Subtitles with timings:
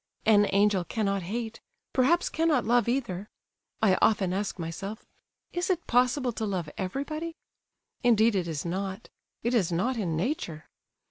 [0.25, 1.61] An angel cannot hate,
[1.93, 3.29] perhaps cannot love, either.
[3.83, 7.35] I often ask myself—is it possible to love everybody?
[8.01, 9.09] Indeed it is not;
[9.43, 10.71] it is not in nature.